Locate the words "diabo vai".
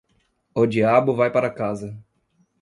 0.65-1.29